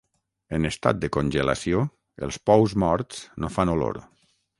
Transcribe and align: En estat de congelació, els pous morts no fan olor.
En 0.57 0.63
estat 0.69 0.99
de 1.01 1.09
congelació, 1.17 1.83
els 2.29 2.39
pous 2.51 2.73
morts 2.85 3.21
no 3.45 3.51
fan 3.59 3.73
olor. 3.75 4.01